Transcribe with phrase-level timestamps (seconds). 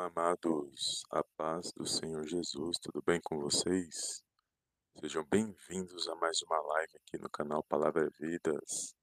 [0.00, 4.22] Amados, a paz do Senhor Jesus, tudo bem com vocês?
[4.98, 8.94] Sejam bem-vindos a mais uma live aqui no canal Palavra Vidas,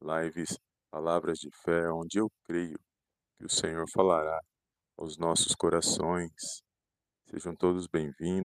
[0.00, 0.58] lives
[0.90, 2.78] Palavras de Fé, onde eu creio
[3.38, 4.40] que o Senhor falará
[4.96, 6.62] aos nossos corações.
[7.28, 8.51] Sejam todos bem-vindos.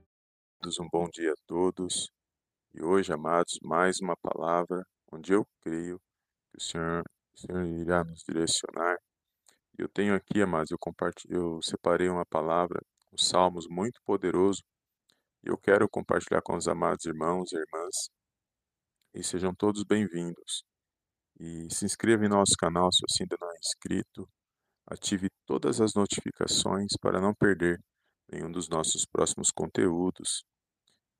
[0.63, 2.11] Um bom dia a todos.
[2.71, 5.99] E hoje, amados, mais uma palavra onde eu creio
[6.51, 8.95] que o Senhor, o Senhor irá nos direcionar.
[9.75, 10.77] Eu tenho aqui, amados, eu,
[11.29, 12.79] eu separei uma palavra,
[13.11, 14.61] um Salmos muito poderoso,
[15.43, 17.95] e eu quero compartilhar com os amados irmãos e irmãs.
[19.15, 20.63] E sejam todos bem-vindos.
[21.39, 24.29] E se inscreva em nosso canal se você ainda não é inscrito.
[24.85, 27.79] Ative todas as notificações para não perder
[28.31, 30.45] nenhum dos nossos próximos conteúdos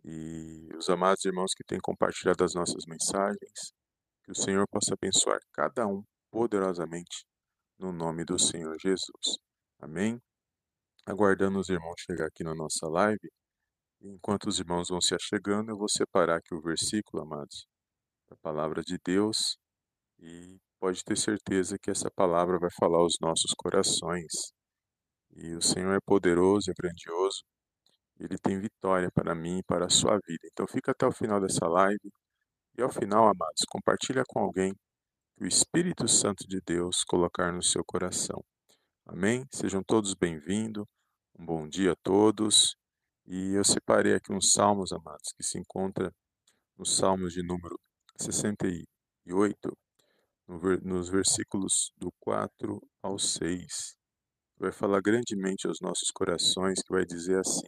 [0.03, 3.73] e os amados irmãos que têm compartilhado as nossas mensagens,
[4.23, 7.25] que o Senhor possa abençoar cada um poderosamente
[7.77, 9.37] no nome do Senhor Jesus.
[9.79, 10.19] Amém?
[11.05, 13.29] Aguardando os irmãos chegar aqui na nossa live,
[14.01, 17.65] enquanto os irmãos vão se achegando, eu vou separar aqui o versículo, amados,
[18.29, 19.57] da palavra de Deus,
[20.19, 24.31] e pode ter certeza que essa palavra vai falar aos nossos corações.
[25.35, 27.43] E o Senhor é poderoso, é grandioso,
[28.21, 30.47] ele tem vitória para mim e para a sua vida.
[30.51, 32.11] Então fica até o final dessa live.
[32.77, 34.73] E ao final, amados, compartilha com alguém
[35.35, 38.43] que o Espírito Santo de Deus colocar no seu coração.
[39.07, 39.43] Amém?
[39.51, 40.85] Sejam todos bem-vindos.
[41.37, 42.75] Um bom dia a todos.
[43.25, 46.13] E eu separei aqui uns salmos, amados, que se encontra
[46.77, 47.79] nos salmos de número
[48.19, 49.57] 68,
[50.83, 53.95] nos versículos do 4 ao 6.
[54.57, 57.67] Vai falar grandemente aos nossos corações, que vai dizer assim: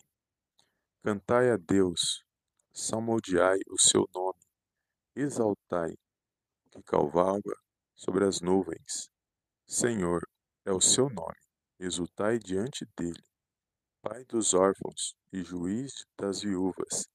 [1.05, 2.23] Cantai a Deus,
[2.71, 4.39] salmodiai o seu nome,
[5.13, 5.93] exaltai
[6.71, 7.57] que cavalga
[7.93, 9.11] sobre as nuvens.
[9.67, 10.21] Senhor
[10.63, 11.41] é o seu nome,
[11.77, 13.21] exultai diante dele.
[14.01, 17.05] Pai dos órfãos e juiz das viúvas,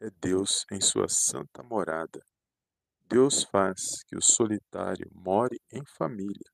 [0.00, 2.20] é Deus em sua santa morada.
[3.02, 6.50] Deus faz que o solitário more em família,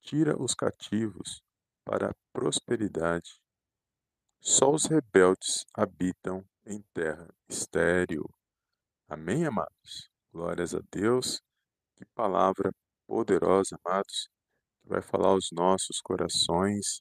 [0.00, 1.42] tira os cativos
[1.84, 3.42] para a prosperidade
[4.46, 8.28] só os rebeldes habitam em terra estéril.
[9.08, 10.10] Amém, amados?
[10.30, 11.40] Glórias a Deus.
[11.96, 12.70] Que palavra
[13.06, 14.28] poderosa, amados,
[14.82, 17.00] que vai falar aos nossos corações.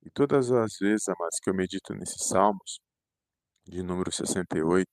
[0.00, 2.78] E todas as vezes, amados, que eu medito nesses salmos,
[3.64, 4.86] de número 68,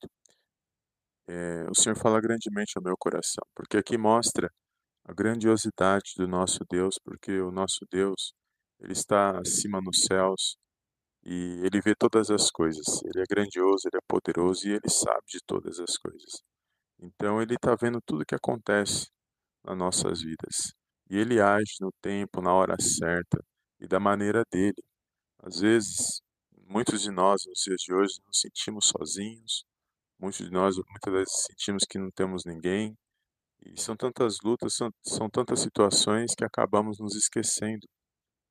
[1.28, 4.50] é, o Senhor fala grandemente ao meu coração, porque aqui mostra
[5.04, 8.34] a grandiosidade do nosso Deus, porque o nosso Deus,
[8.80, 10.56] ele está acima nos céus,
[11.24, 12.84] e ele vê todas as coisas.
[13.04, 16.42] Ele é grandioso, ele é poderoso e ele sabe de todas as coisas.
[17.00, 19.08] Então ele está vendo tudo que acontece
[19.64, 20.74] nas nossas vidas.
[21.10, 23.42] E ele age no tempo, na hora certa
[23.80, 24.82] e da maneira dele.
[25.42, 26.22] Às vezes,
[26.66, 29.64] muitos de nós nos dias de hoje nos sentimos sozinhos,
[30.18, 32.96] muitos de nós muitas vezes sentimos que não temos ninguém.
[33.64, 37.86] E são tantas lutas, são, são tantas situações que acabamos nos esquecendo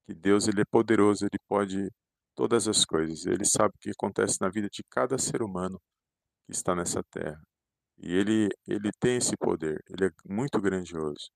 [0.06, 1.90] que Deus ele é poderoso, ele pode
[2.36, 3.26] todas as coisas.
[3.26, 5.80] Ele sabe o que acontece na vida de cada ser humano
[6.46, 7.42] que está nessa terra.
[7.98, 11.30] E ele, ele tem esse poder, ele é muito grandioso.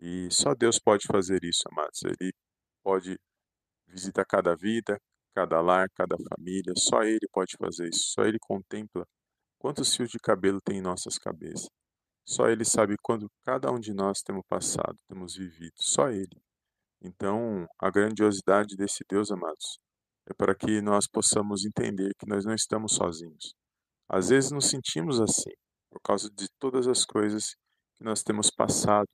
[0.00, 2.02] E só Deus pode fazer isso, amados.
[2.04, 2.32] Ele
[2.82, 3.18] pode
[3.88, 4.98] visitar cada vida,
[5.34, 6.72] cada lar, cada família.
[6.76, 8.12] Só Ele pode fazer isso.
[8.12, 9.04] Só Ele contempla
[9.58, 11.68] quantos fios de cabelo tem em nossas cabeças.
[12.24, 15.74] Só Ele sabe quando cada um de nós temos passado, temos vivido.
[15.80, 16.40] Só Ele.
[17.02, 19.78] Então, a grandiosidade desse Deus, amados,
[20.28, 23.54] é para que nós possamos entender que nós não estamos sozinhos.
[24.08, 25.52] Às vezes nos sentimos assim,
[25.90, 27.54] por causa de todas as coisas
[27.96, 29.08] que nós temos passado,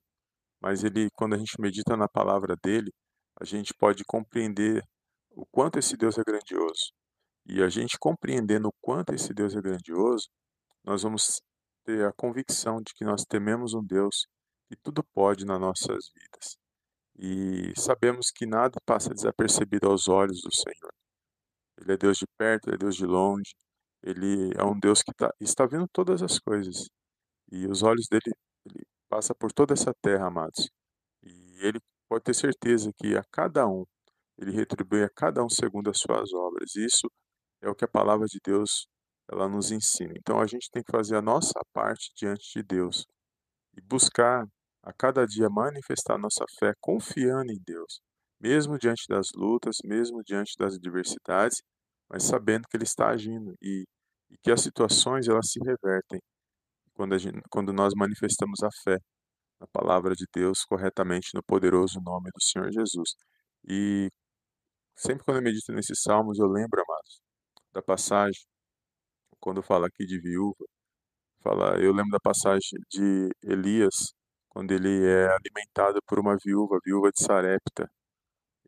[0.61, 2.91] mas ele, quando a gente medita na palavra dele,
[3.41, 4.83] a gente pode compreender
[5.31, 6.93] o quanto esse Deus é grandioso.
[7.47, 10.29] E a gente compreendendo o quanto esse Deus é grandioso,
[10.85, 11.41] nós vamos
[11.85, 14.27] ter a convicção de que nós tememos um Deus
[14.69, 16.57] que tudo pode nas nossas vidas.
[17.17, 20.93] E sabemos que nada passa desapercebido aos olhos do Senhor.
[21.79, 23.55] Ele é Deus de perto, ele é Deus de longe.
[24.03, 26.89] Ele é um Deus que tá, está vendo todas as coisas.
[27.51, 28.33] E os olhos dele
[28.67, 30.71] ele passa por toda essa terra, amados.
[31.23, 33.85] E ele pode ter certeza que a cada um
[34.39, 36.75] ele retribui a cada um segundo as suas obras.
[36.77, 37.11] Isso
[37.63, 38.87] é o que a palavra de Deus
[39.31, 40.13] ela nos ensina.
[40.17, 43.07] Então a gente tem que fazer a nossa parte diante de Deus
[43.77, 44.47] e buscar
[44.83, 48.01] a cada dia manifestar nossa fé confiando em Deus,
[48.45, 51.63] mesmo diante das lutas, mesmo diante das adversidades,
[52.11, 53.85] mas sabendo que Ele está agindo e,
[54.31, 56.21] e que as situações elas se revertem
[56.95, 58.99] quando, gente, quando nós manifestamos a fé
[59.61, 63.15] na palavra de Deus corretamente no poderoso nome do Senhor Jesus.
[63.69, 64.11] E
[64.97, 67.21] sempre quando eu medito nesses salmos, eu lembro, amados,
[67.73, 68.43] da passagem,
[69.41, 70.65] quando fala aqui de viúva,
[71.43, 73.95] fala, eu lembro da passagem de Elias,
[74.51, 77.91] quando ele é alimentado por uma viúva, viúva de Sarepta.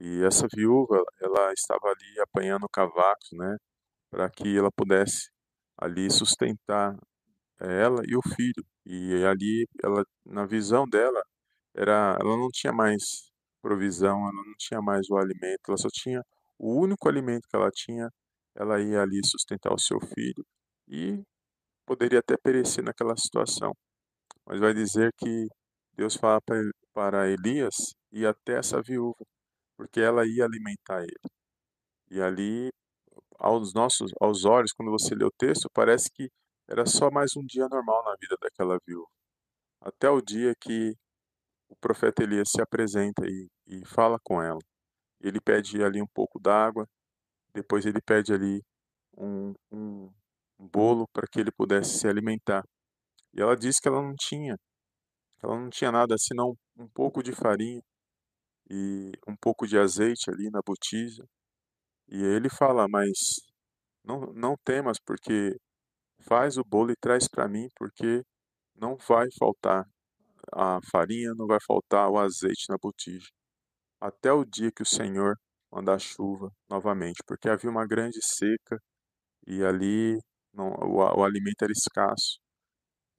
[0.01, 3.57] E essa viúva, ela estava ali apanhando cavacos, né,
[4.11, 5.31] para que ela pudesse
[5.79, 6.97] ali sustentar
[7.61, 8.65] ela e o filho.
[8.85, 11.23] E ali, ela, na visão dela,
[11.75, 13.31] era, ela não tinha mais
[13.63, 16.23] provisão, ela não tinha mais o alimento, ela só tinha
[16.59, 18.11] o único alimento que ela tinha,
[18.55, 20.45] ela ia ali sustentar o seu filho
[20.89, 21.23] e
[21.87, 23.73] poderia até perecer naquela situação.
[24.47, 25.47] Mas vai dizer que
[25.95, 26.41] Deus fala
[26.95, 29.25] para Elias ir até essa viúva,
[29.77, 31.31] porque ela ia alimentar ele.
[32.11, 32.71] E ali,
[33.39, 36.31] aos nossos, aos olhos, quando você lê o texto, parece que
[36.69, 39.09] era só mais um dia normal na vida daquela viúva.
[39.81, 40.95] Até o dia que
[41.69, 44.59] o profeta Elias se apresenta e, e fala com ela.
[45.21, 46.87] Ele pede ali um pouco d'água,
[47.55, 48.63] depois ele pede ali
[49.17, 50.13] um, um,
[50.59, 52.65] um bolo para que ele pudesse se alimentar.
[53.33, 54.57] E ela disse que ela não tinha,
[55.43, 57.83] ela não tinha nada senão um pouco de farinha
[58.71, 61.25] e um pouco de azeite ali na botija.
[62.09, 63.13] E ele fala, mas
[64.05, 65.57] não, não temas, porque
[66.23, 68.23] Faz o bolo e traz para mim, porque
[68.77, 69.85] não vai faltar
[70.53, 73.29] a farinha, não vai faltar o azeite na botija,
[74.01, 75.37] até o dia que o Senhor
[75.73, 78.79] mandar chuva novamente, porque havia uma grande seca
[79.47, 80.19] e ali
[80.53, 82.41] não, o, o alimento era escasso.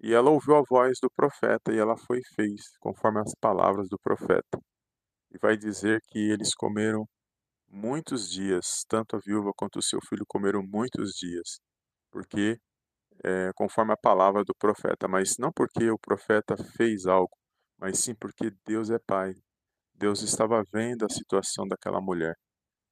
[0.02, 3.88] E ela ouviu a voz do profeta e ela foi e fez, conforme as palavras
[3.90, 4.60] do profeta.
[5.32, 7.08] E vai dizer que eles comeram
[7.70, 11.60] muitos dias, tanto a viúva quanto o seu filho comeram muitos dias,
[12.12, 12.60] porque
[13.24, 17.36] é, conforme a palavra do profeta, mas não porque o profeta fez algo,
[17.78, 19.34] mas sim porque Deus é Pai.
[19.96, 22.36] Deus estava vendo a situação daquela mulher.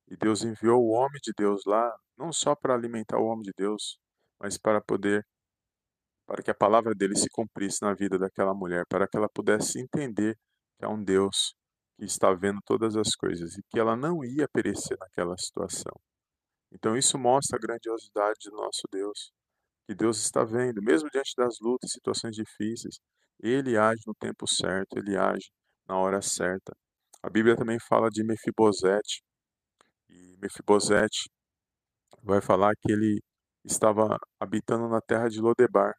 [0.08, 3.52] E Deus enviou o homem de Deus lá, não só para alimentar o homem de
[3.58, 3.98] Deus,
[4.40, 5.26] mas para poder,
[6.28, 9.80] para que a palavra dele se cumprisse na vida daquela mulher, para que ela pudesse
[9.80, 10.36] entender
[10.78, 11.56] que há um Deus
[11.98, 15.94] que está vendo todas as coisas e que ela não ia perecer naquela situação.
[16.72, 19.32] Então isso mostra a grandiosidade do nosso Deus
[19.86, 22.96] que Deus está vendo, mesmo diante das lutas, situações difíceis,
[23.40, 25.52] Ele age no tempo certo, Ele age
[25.88, 26.76] na hora certa.
[27.22, 29.24] A Bíblia também fala de Mefibosete,
[30.10, 31.30] e Mefibosete
[32.24, 33.22] vai falar que ele
[33.64, 35.94] estava habitando na terra de Lodebar,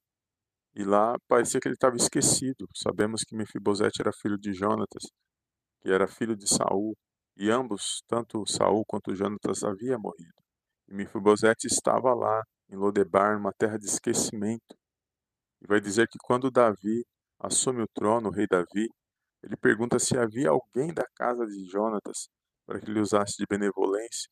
[0.75, 2.69] e lá parecia que ele estava esquecido.
[2.75, 5.05] Sabemos que Mefibosete era filho de Jonatas,
[5.87, 6.97] que era filho de Saul,
[7.37, 10.33] e ambos, tanto Saul quanto Jonatas, haviam morrido.
[10.89, 14.75] E Mefibosete estava lá em Lodebar, uma terra de esquecimento.
[15.63, 17.05] E vai dizer que quando Davi
[17.39, 18.89] assume o trono, o rei Davi,
[19.45, 22.29] ele pergunta se havia alguém da casa de Jonatas
[22.67, 24.29] para que ele usasse de benevolência.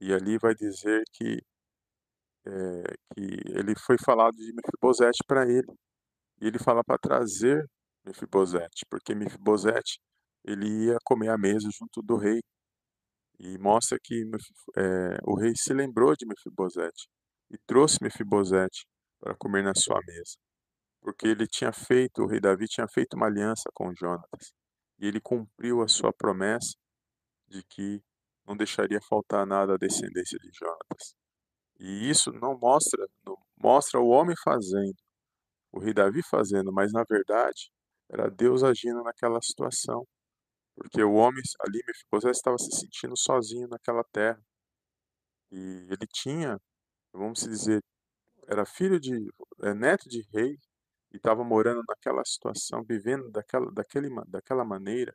[0.00, 1.40] E ali vai dizer que,
[2.46, 2.82] é,
[3.14, 3.22] que
[3.56, 5.72] ele foi falado de Mefibosete para ele.
[6.40, 7.64] E ele fala para trazer
[8.04, 10.00] Mefibosete, porque Mefibosete
[10.44, 12.40] ele ia comer à mesa junto do rei.
[13.38, 14.22] E mostra que
[14.76, 17.08] é, o rei se lembrou de Mefibosete
[17.50, 18.86] e trouxe Mefibosete
[19.20, 20.36] para comer na sua mesa,
[21.00, 24.52] porque ele tinha feito, o rei Davi tinha feito uma aliança com Jonatas,
[24.98, 26.74] e ele cumpriu a sua promessa
[27.48, 28.02] de que
[28.46, 31.14] não deixaria faltar nada à descendência de Jonatas.
[31.80, 34.96] E isso não mostra, não mostra o homem fazendo,
[35.72, 37.70] o rei Davi fazendo, mas na verdade
[38.10, 40.06] era Deus agindo naquela situação,
[40.74, 44.40] porque o homem ali, Mefibosete, estava se sentindo sozinho naquela terra.
[45.50, 46.58] E ele tinha
[47.14, 47.82] vamos dizer,
[48.48, 49.12] era filho de,
[49.62, 50.58] é, neto de rei
[51.12, 55.14] e estava morando naquela situação, vivendo daquela, daquele, daquela maneira.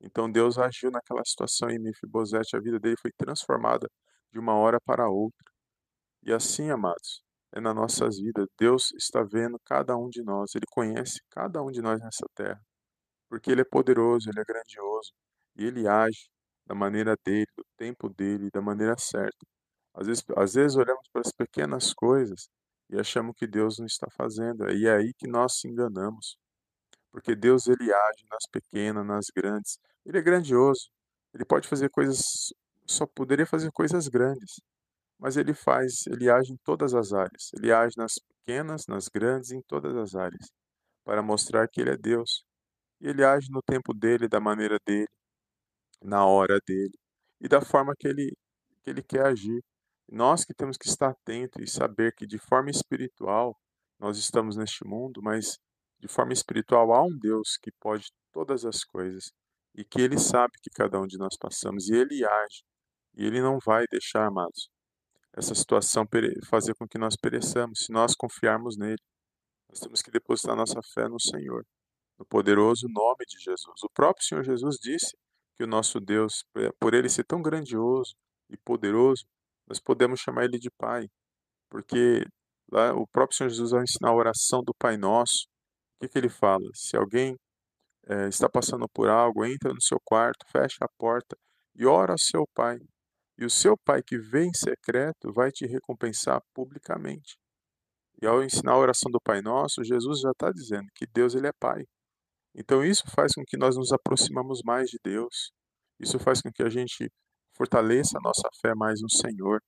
[0.00, 3.88] Então Deus agiu naquela situação e Mefibosete, a vida dele foi transformada
[4.32, 5.50] de uma hora para outra.
[6.24, 7.22] E assim, amados,
[7.52, 8.46] é nas nossas vidas.
[8.58, 12.60] Deus está vendo cada um de nós, Ele conhece cada um de nós nessa terra,
[13.32, 15.10] porque Ele é poderoso, Ele é grandioso
[15.56, 16.28] e Ele age
[16.66, 19.46] da maneira dele, do tempo dele, da maneira certa.
[19.94, 22.50] Às vezes, às vezes olhamos para as pequenas coisas
[22.90, 24.70] e achamos que Deus não está fazendo.
[24.70, 26.36] E é aí que nós se enganamos.
[27.10, 29.78] Porque Deus ele age nas pequenas, nas grandes.
[30.04, 30.90] Ele é grandioso,
[31.32, 32.52] Ele pode fazer coisas,
[32.86, 34.60] só poderia fazer coisas grandes,
[35.18, 37.50] mas ele faz, ele age em todas as áreas.
[37.54, 40.50] Ele age nas pequenas, nas grandes, em todas as áreas,
[41.04, 42.44] para mostrar que ele é Deus.
[43.02, 45.08] E ele age no tempo dele, da maneira dele,
[46.02, 46.96] na hora dele
[47.42, 48.32] e da forma que ele
[48.82, 49.62] que ele quer agir.
[50.08, 53.56] Nós que temos que estar atentos e saber que de forma espiritual
[53.98, 55.58] nós estamos neste mundo, mas
[56.00, 59.30] de forma espiritual há um Deus que pode todas as coisas
[59.74, 62.64] e que ele sabe que cada um de nós passamos e ele age.
[63.14, 64.68] E ele não vai deixar, amados,
[65.34, 66.04] essa situação
[66.46, 69.02] fazer com que nós pereçamos, se nós confiarmos nele.
[69.68, 71.64] Nós temos que depositar nossa fé no Senhor,
[72.22, 73.82] no poderoso nome de Jesus.
[73.82, 75.16] O próprio Senhor Jesus disse
[75.56, 76.44] que o nosso Deus,
[76.78, 78.14] por ele ser tão grandioso
[78.48, 79.24] e poderoso,
[79.66, 81.08] nós podemos chamar ele de Pai,
[81.68, 82.24] porque
[82.70, 85.46] lá o próprio Senhor Jesus, ao ensinar a oração do Pai Nosso,
[85.96, 86.64] o que, que ele fala?
[86.74, 87.36] Se alguém
[88.06, 91.36] é, está passando por algo, entra no seu quarto, fecha a porta
[91.74, 92.78] e ora ao seu Pai.
[93.38, 97.36] E o seu Pai que vem em secreto vai te recompensar publicamente.
[98.20, 101.48] E ao ensinar a oração do Pai Nosso, Jesus já está dizendo que Deus ele
[101.48, 101.84] é Pai.
[102.54, 105.52] Então isso faz com que nós nos aproximamos mais de Deus.
[106.00, 107.10] Isso faz com que a gente
[107.56, 109.60] fortaleça a nossa fé mais no Senhor.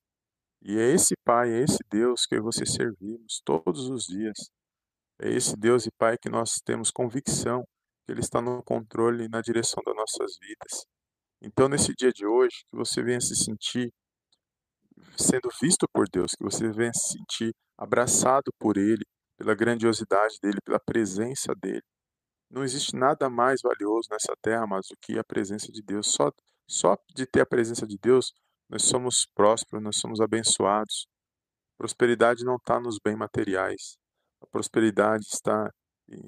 [0.63, 4.51] E é esse Pai, é esse Deus que você servimos todos os dias.
[5.21, 7.65] É esse Deus e Pai que nós temos convicção
[8.05, 10.87] que Ele está no controle e na direção das nossas vidas.
[11.41, 13.93] Então, nesse dia de hoje, que você venha se sentir
[15.17, 19.05] sendo visto por Deus, que você venha se sentir abraçado por Ele,
[19.37, 21.83] pela grandiosidade dEle, pela presença dEle.
[22.55, 26.13] Não existe nada mais valioso nessa terra, mas do que a presença de Deus.
[26.13, 26.31] Só,
[26.69, 28.33] só de ter a presença de Deus,
[28.71, 31.09] nós somos prósperos, nós somos abençoados.
[31.77, 33.97] Prosperidade não está nos bens materiais.
[34.41, 35.69] A prosperidade está,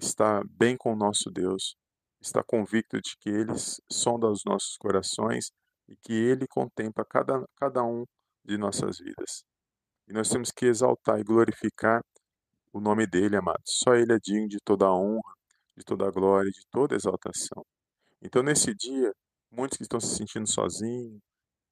[0.02, 1.76] está bem com o nosso Deus.
[2.20, 3.52] Está convicto de que Ele
[3.88, 5.52] sonda os nossos corações
[5.88, 8.04] e que Ele contempla cada, cada um
[8.44, 9.44] de nossas vidas.
[10.08, 12.02] E nós temos que exaltar e glorificar
[12.72, 13.62] o nome dEle, amados.
[13.64, 15.35] Só Ele é digno de toda a honra,
[15.76, 17.64] de toda glória, de toda exaltação.
[18.22, 19.12] Então, nesse dia,
[19.50, 21.20] muitos que estão se sentindo sozinhos,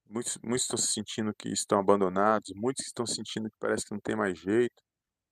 [0.07, 3.93] muitos, muitos estão se sentindo que estão abandonados, muitos que estão sentindo que parece que
[3.93, 4.75] não tem mais jeito,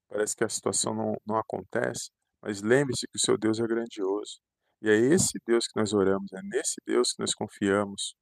[0.10, 2.10] parece que a situação não, não acontece,
[2.42, 4.40] mas lembre-se que o seu Deus é grandioso.
[4.82, 8.16] E é esse Deus que nós oramos, é nesse Deus que nós confiamos.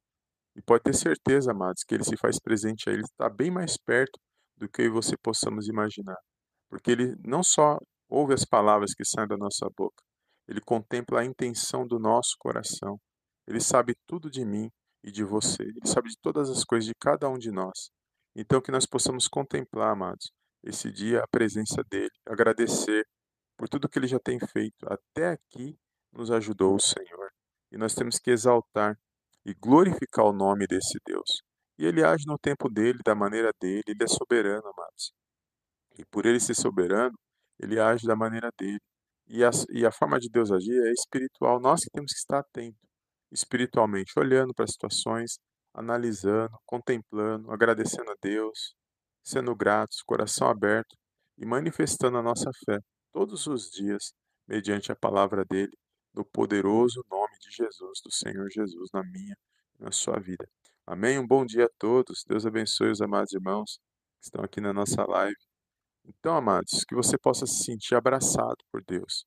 [0.54, 3.76] E pode ter certeza, amados, que Ele se faz presente a Ele, está bem mais
[3.76, 4.18] perto
[4.56, 6.18] do que e você possamos imaginar.
[6.68, 7.78] Porque Ele não só
[8.08, 10.02] ouve as palavras que saem da nossa boca,
[10.48, 12.98] ele contempla a intenção do nosso coração.
[13.46, 14.70] Ele sabe tudo de mim
[15.02, 15.62] e de você.
[15.62, 17.90] Ele sabe de todas as coisas de cada um de nós.
[18.34, 20.32] Então, que nós possamos contemplar, amados,
[20.64, 23.04] esse dia, a presença dele, agradecer
[23.56, 24.86] por tudo que ele já tem feito.
[24.86, 25.76] Até aqui
[26.12, 27.30] nos ajudou o Senhor.
[27.70, 28.98] E nós temos que exaltar
[29.44, 31.42] e glorificar o nome desse Deus.
[31.78, 35.12] E ele age no tempo dele, da maneira dele, ele é soberano, amados.
[35.98, 37.14] E por ele ser soberano,
[37.58, 38.80] ele age da maneira dele.
[39.32, 41.58] E a, e a forma de Deus agir é espiritual.
[41.58, 42.78] Nós que temos que estar atentos
[43.32, 45.38] espiritualmente, olhando para as situações,
[45.72, 48.74] analisando, contemplando, agradecendo a Deus,
[49.24, 50.94] sendo gratos, coração aberto
[51.38, 52.78] e manifestando a nossa fé
[53.10, 54.12] todos os dias,
[54.46, 55.72] mediante a palavra dele,
[56.14, 59.34] no poderoso nome de Jesus, do Senhor Jesus, na minha
[59.80, 60.46] e na sua vida.
[60.86, 61.18] Amém?
[61.18, 62.22] Um bom dia a todos.
[62.28, 63.78] Deus abençoe os amados irmãos
[64.20, 65.51] que estão aqui na nossa live.
[66.04, 69.24] Então, amados, que você possa se sentir abraçado por Deus.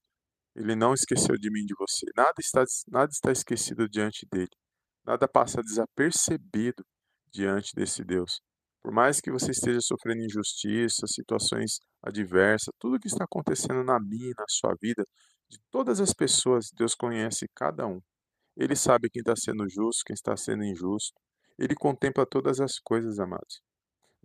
[0.55, 2.05] Ele não esqueceu de mim de você.
[2.15, 4.51] Nada está, nada está esquecido diante dele.
[5.05, 6.83] Nada passa desapercebido
[7.31, 8.41] diante desse Deus.
[8.81, 14.29] Por mais que você esteja sofrendo injustiça, situações adversas, tudo que está acontecendo na minha
[14.29, 15.03] e na sua vida,
[15.49, 17.99] de todas as pessoas, Deus conhece cada um.
[18.55, 21.19] Ele sabe quem está sendo justo, quem está sendo injusto.
[21.57, 23.61] Ele contempla todas as coisas, amados.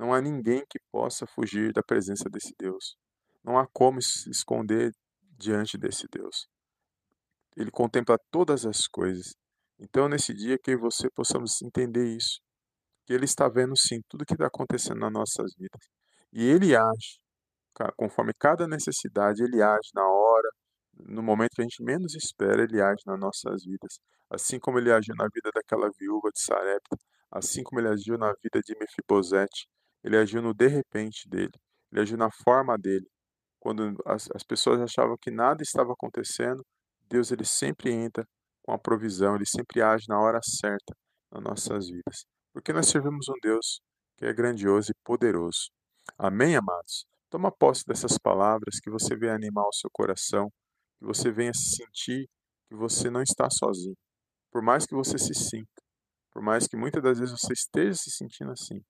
[0.01, 2.97] Não há ninguém que possa fugir da presença desse Deus.
[3.45, 4.93] Não há como se esconder
[5.37, 6.49] diante desse Deus.
[7.55, 9.35] Ele contempla todas as coisas.
[9.79, 12.41] Então, nesse dia, que você possamos entender isso.
[13.05, 15.83] Que Ele está vendo, sim, tudo que está acontecendo nas nossas vidas.
[16.33, 17.21] E Ele age,
[17.95, 20.49] conforme cada necessidade, Ele age na hora,
[20.95, 24.01] no momento que a gente menos espera, Ele age nas nossas vidas.
[24.31, 26.97] Assim como Ele agiu na vida daquela viúva de Sarepta,
[27.31, 29.69] assim como Ele agiu na vida de Mefibosete,
[30.05, 31.53] ele agiu no de repente dele,
[31.93, 33.07] ele agiu na forma dele.
[33.61, 36.65] Quando as, as pessoas achavam que nada estava acontecendo,
[37.09, 38.27] Deus ele sempre entra
[38.63, 40.95] com a provisão, ele sempre age na hora certa
[41.31, 42.25] nas nossas vidas.
[42.53, 43.81] Porque nós servimos um Deus
[44.17, 45.71] que é grandioso e poderoso.
[46.19, 47.07] Amém, amados?
[47.31, 50.51] Toma posse dessas palavras, que você venha animar o seu coração,
[50.99, 52.29] que você venha sentir
[52.69, 53.97] que você não está sozinho.
[54.53, 55.83] Por mais que você se sinta,
[56.33, 58.81] Por mais que muitas das vezes você esteja se sentindo assim,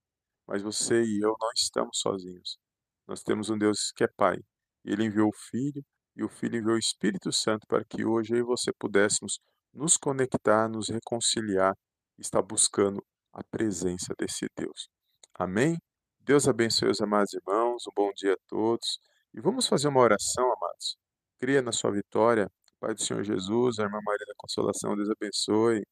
[0.50, 2.58] mas você e eu não estamos sozinhos.
[3.06, 4.36] Nós temos um Deus que é Pai,
[4.84, 5.80] Ele enviou o Filho,
[6.16, 9.38] e o Filho enviou o Espírito Santo para que hoje eu e você pudéssemos
[9.72, 11.72] nos conectar, nos reconciliar,
[12.18, 13.00] estar buscando
[13.32, 14.88] a presença desse Deus.
[15.32, 15.78] Amém?
[16.18, 18.98] Deus abençoe os amados irmãos, um bom dia a todos.
[19.32, 20.96] E vamos fazer uma oração, amados.
[21.38, 22.50] Cria na sua vitória.
[22.80, 25.86] Pai do Senhor Jesus, a irmã Maria da Consolação, Deus abençoe.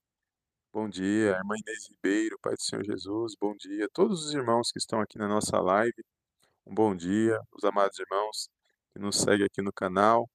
[0.80, 3.88] Bom dia, irmã Inês Ribeiro, Pai do Senhor Jesus, bom dia.
[3.92, 6.04] Todos os irmãos que estão aqui na nossa live,
[6.64, 7.36] um bom dia.
[7.52, 8.48] Os amados irmãos
[8.92, 10.30] que nos seguem aqui no canal.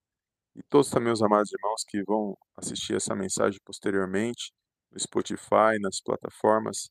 [0.53, 4.51] E todos também os amados irmãos que vão assistir essa mensagem posteriormente
[4.91, 6.89] no Spotify, nas plataformas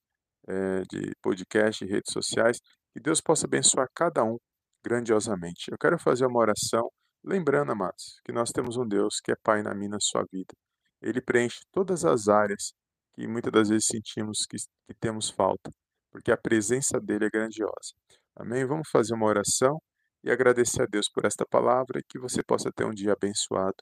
[0.48, 2.58] é, de podcast e redes sociais.
[2.94, 4.38] Que Deus possa abençoar cada um
[4.82, 5.70] grandiosamente.
[5.70, 6.90] Eu quero fazer uma oração,
[7.22, 10.54] lembrando, amados, que nós temos um Deus que é Pai na minha na sua vida.
[11.02, 12.72] Ele preenche todas as áreas
[13.14, 15.70] que muitas das vezes sentimos que, que temos falta,
[16.10, 17.94] porque a presença dele é grandiosa.
[18.36, 18.64] Amém?
[18.66, 19.80] Vamos fazer uma oração
[20.24, 23.76] e agradecer a Deus por esta palavra e que você possa ter um dia abençoado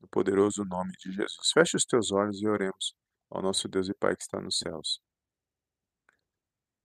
[0.00, 1.50] no poderoso nome de Jesus.
[1.52, 2.94] Feche os teus olhos e oremos
[3.30, 5.00] ao nosso Deus e Pai que está nos céus.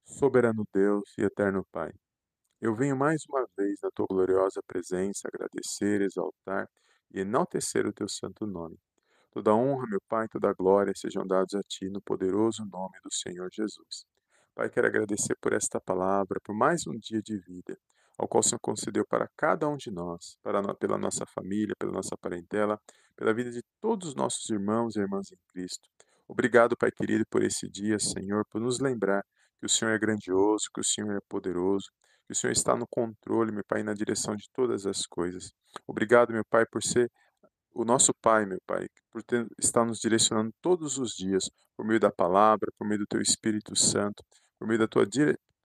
[0.06, 1.92] Soberano Deus e eterno Pai,
[2.62, 6.68] eu venho mais uma vez na tua gloriosa presença agradecer, exaltar
[7.14, 8.78] e enaltecer o teu santo nome.
[9.32, 13.48] Toda honra, meu Pai, toda glória sejam dados a Ti no poderoso nome do Senhor
[13.54, 14.06] Jesus.
[14.56, 17.78] Pai, quero agradecer por esta palavra, por mais um dia de vida,
[18.18, 21.92] ao qual o Senhor concedeu para cada um de nós, para, pela nossa família, pela
[21.92, 22.80] nossa parentela,
[23.16, 25.88] pela vida de todos os nossos irmãos e irmãs em Cristo.
[26.28, 29.24] Obrigado, Pai querido, por esse dia, Senhor, por nos lembrar
[29.60, 31.88] que o Senhor é grandioso, que o Senhor é poderoso,
[32.26, 35.52] que o Senhor está no controle, meu Pai, na direção de todas as coisas.
[35.88, 37.12] Obrigado, meu Pai, por ser
[37.74, 42.00] o nosso Pai, meu Pai, por ter, estar nos direcionando todos os dias, por meio
[42.00, 44.24] da palavra, por meio do Teu Espírito Santo,
[44.58, 45.06] por meio da Tua,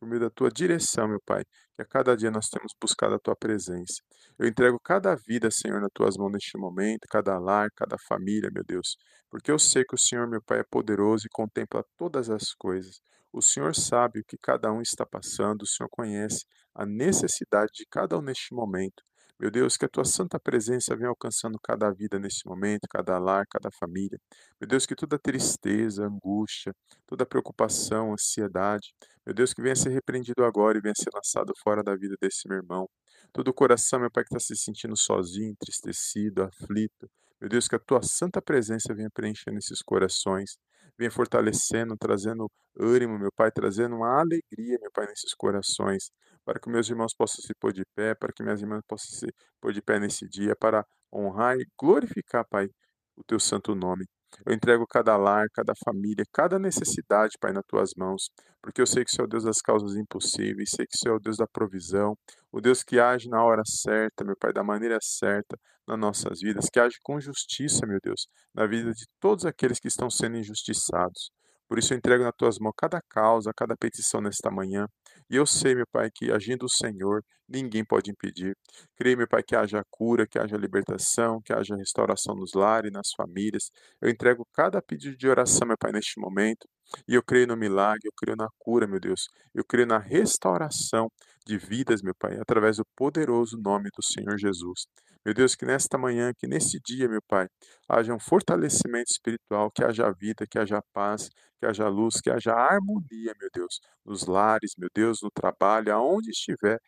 [0.04, 1.44] por meio da tua direção, meu Pai,
[1.74, 4.02] que a cada dia nós temos buscado a Tua presença.
[4.38, 8.62] Eu entrego cada vida, Senhor, nas Tuas mãos neste momento, cada lar, cada família, meu
[8.62, 8.96] Deus,
[9.30, 13.00] porque eu sei que o Senhor, meu Pai, é poderoso e contempla todas as coisas.
[13.32, 17.86] O Senhor sabe o que cada um está passando, o Senhor conhece a necessidade de
[17.90, 19.02] cada um neste momento.
[19.38, 23.44] Meu Deus, que a tua santa presença venha alcançando cada vida nesse momento, cada lar,
[23.50, 24.18] cada família.
[24.60, 26.72] Meu Deus, que toda tristeza, angústia,
[27.06, 28.94] toda preocupação, ansiedade,
[29.26, 32.46] meu Deus, que venha ser repreendido agora e venha ser lançado fora da vida desse
[32.46, 32.88] meu irmão.
[33.32, 37.10] Todo o coração, meu Pai, que está se sentindo sozinho, entristecido, aflito.
[37.40, 40.58] Meu Deus, que a tua santa presença venha preenchendo esses corações,
[40.98, 46.10] venha fortalecendo, trazendo ânimo, meu Pai, trazendo uma alegria, meu Pai, nesses corações
[46.44, 49.26] para que meus irmãos possam se pôr de pé, para que minhas irmãs possam se
[49.60, 52.68] pôr de pé nesse dia, para honrar e glorificar, Pai,
[53.16, 54.04] o teu santo nome.
[54.44, 58.30] Eu entrego cada lar, cada família, cada necessidade, Pai, nas tuas mãos,
[58.60, 60.98] porque eu sei que o Senhor é o Deus das causas impossíveis, sei que o
[60.98, 62.16] Senhor é o Deus da provisão,
[62.52, 66.66] o Deus que age na hora certa, meu Pai, da maneira certa nas nossas vidas,
[66.72, 71.30] que age com justiça, meu Deus, na vida de todos aqueles que estão sendo injustiçados.
[71.68, 74.86] Por isso eu entrego nas tuas mãos cada causa, cada petição nesta manhã.
[75.30, 78.54] E eu sei, meu Pai, que agindo o Senhor, ninguém pode impedir.
[78.96, 83.10] Creio, meu Pai, que haja cura, que haja libertação, que haja restauração nos lares, nas
[83.16, 83.70] famílias.
[84.00, 86.68] Eu entrego cada pedido de oração, meu Pai, neste momento.
[87.08, 89.28] E eu creio no milagre, eu creio na cura, meu Deus.
[89.54, 91.08] Eu creio na restauração
[91.46, 94.86] de vidas, meu Pai, através do poderoso nome do Senhor Jesus.
[95.24, 97.48] Meu Deus, que nesta manhã, que nesse dia, meu Pai,
[97.88, 102.52] haja um fortalecimento espiritual, que haja vida, que haja paz, que haja luz, que haja
[102.52, 106.78] harmonia, meu Deus, nos lares, meu Deus, no trabalho, aonde estiver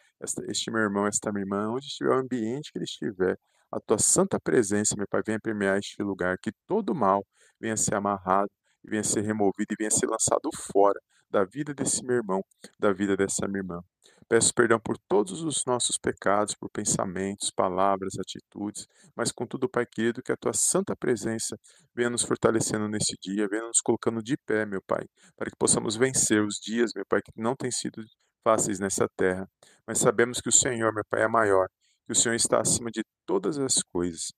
[0.49, 3.39] este meu irmão, esta minha irmã, onde estiver o ambiente que ele estiver,
[3.73, 7.25] a tua santa presença, meu Pai, venha permear este lugar, que todo mal
[7.61, 8.51] venha ser amarrado,
[8.89, 12.43] venha ser removido e venha ser lançado fora da vida desse meu irmão,
[12.79, 13.81] da vida dessa minha irmã.
[14.29, 20.21] Peço perdão por todos os nossos pecados, por pensamentos, palavras, atitudes, mas contudo, Pai querido,
[20.21, 21.57] que a tua santa presença
[21.95, 25.95] venha nos fortalecendo nesse dia, venha nos colocando de pé, meu Pai, para que possamos
[25.95, 28.03] vencer os dias, meu Pai, que não têm sido
[28.43, 29.49] fáceis nessa terra,
[29.87, 31.69] mas sabemos que o Senhor, meu Pai, é maior,
[32.05, 34.33] que o Senhor está acima de todas as coisas.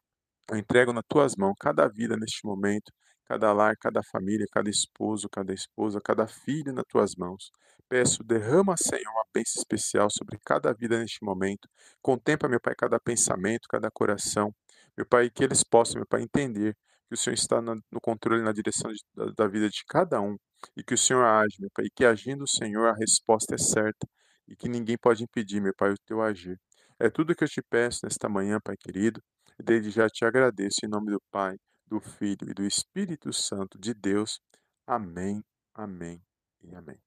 [0.50, 2.92] Eu entrego nas tuas mãos cada vida neste momento,
[3.28, 7.50] cada lar, cada família, cada esposo, cada esposa, cada filho nas tuas mãos.
[7.88, 11.68] Peço, derrama, Senhor, uma bênção especial sobre cada vida neste momento.
[12.02, 14.54] Contempla, meu Pai, cada pensamento, cada coração.
[14.96, 16.74] Meu Pai, que eles possam, meu Pai, entender
[17.08, 20.36] que o Senhor está no controle, na direção de, da, da vida de cada um.
[20.76, 23.58] E que o Senhor age, meu Pai, e que agindo o Senhor a resposta é
[23.58, 24.06] certa.
[24.48, 26.58] E que ninguém pode impedir, meu Pai, o teu agir.
[26.98, 29.22] É tudo que eu te peço nesta manhã, Pai querido.
[29.58, 31.56] E desde já te agradeço em nome do Pai,
[31.88, 34.40] do Filho e do Espírito Santo de Deus.
[34.86, 35.42] Amém,
[35.78, 36.20] Amém
[36.60, 36.98] e amém.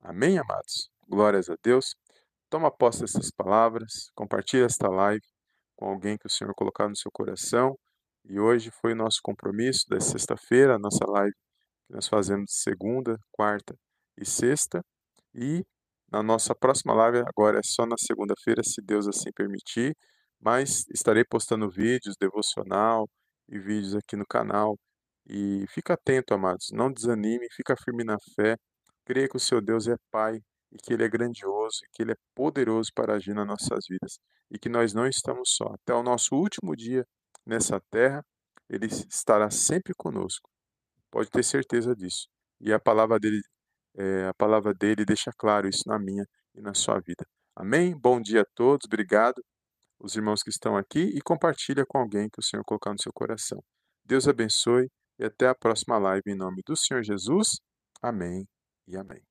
[0.00, 0.90] Amém, amados?
[1.08, 1.94] Glórias a Deus.
[2.48, 5.22] Toma posse dessas palavras, compartilhe esta live
[5.76, 7.78] com alguém que o Senhor colocar no seu coração.
[8.24, 11.32] E hoje foi o nosso compromisso da sexta-feira, a nossa live
[11.86, 13.76] que nós fazemos de segunda, quarta
[14.18, 14.82] e sexta.
[15.32, 15.64] E
[16.10, 19.96] na nossa próxima live, agora é só na segunda-feira, se Deus assim permitir,
[20.40, 23.08] mas estarei postando vídeos, devocional
[23.50, 24.78] e vídeos aqui no canal.
[25.26, 28.56] E fica atento, amados, não desanime, fica firme na fé,
[29.04, 30.40] creia que o seu Deus é Pai
[30.72, 34.18] e que Ele é grandioso e que Ele é poderoso para agir nas nossas vidas
[34.50, 35.66] e que nós não estamos só.
[35.74, 37.04] Até o nosso último dia
[37.46, 38.24] nessa terra,
[38.68, 40.48] Ele estará sempre conosco.
[41.10, 42.28] Pode ter certeza disso.
[42.60, 43.40] E a palavra dele,
[43.96, 47.24] é, a palavra dele deixa claro isso na minha e na sua vida.
[47.56, 47.96] Amém?
[47.98, 49.42] Bom dia a todos, obrigado,
[50.00, 53.12] os irmãos que estão aqui, e compartilha com alguém que o Senhor colocar no seu
[53.12, 53.62] coração.
[54.04, 57.60] Deus abençoe e até a próxima live em nome do Senhor Jesus.
[58.02, 58.46] Amém
[58.88, 59.29] e amém.